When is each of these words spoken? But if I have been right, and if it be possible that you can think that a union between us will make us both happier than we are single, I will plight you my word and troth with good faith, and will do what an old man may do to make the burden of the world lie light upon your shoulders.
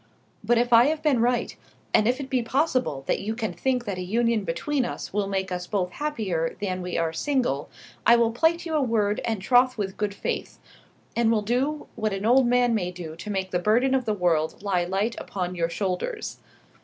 But 0.43 0.57
if 0.57 0.73
I 0.73 0.85
have 0.85 1.03
been 1.03 1.19
right, 1.19 1.55
and 1.93 2.07
if 2.07 2.19
it 2.19 2.27
be 2.27 2.41
possible 2.41 3.03
that 3.05 3.19
you 3.19 3.35
can 3.35 3.53
think 3.53 3.85
that 3.85 3.99
a 3.99 4.03
union 4.03 4.43
between 4.45 4.83
us 4.83 5.13
will 5.13 5.27
make 5.27 5.51
us 5.51 5.67
both 5.67 5.91
happier 5.91 6.55
than 6.59 6.81
we 6.81 6.97
are 6.97 7.13
single, 7.13 7.69
I 8.03 8.15
will 8.15 8.31
plight 8.31 8.65
you 8.65 8.71
my 8.71 8.79
word 8.79 9.21
and 9.23 9.39
troth 9.43 9.77
with 9.77 9.97
good 9.97 10.15
faith, 10.15 10.57
and 11.15 11.31
will 11.31 11.43
do 11.43 11.85
what 11.95 12.13
an 12.13 12.25
old 12.25 12.47
man 12.47 12.73
may 12.73 12.89
do 12.89 13.15
to 13.17 13.29
make 13.29 13.51
the 13.51 13.59
burden 13.59 13.93
of 13.93 14.05
the 14.05 14.15
world 14.15 14.63
lie 14.63 14.85
light 14.85 15.13
upon 15.19 15.53
your 15.53 15.69
shoulders. 15.69 16.39